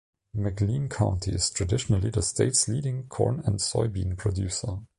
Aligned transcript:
McLean 0.33 0.89
County 0.89 1.29
is 1.31 1.51
traditionally 1.51 2.09
the 2.09 2.23
state's 2.23 2.67
leading 2.67 3.05
corn 3.07 3.43
and 3.45 3.57
soybean 3.59 4.17
producer. 4.17 4.79